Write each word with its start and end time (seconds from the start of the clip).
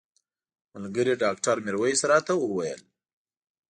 ملګري 0.81 1.13
ډاکټر 1.23 1.55
میرویس 1.65 2.01
راته 2.11 2.33
وویل. 2.37 2.81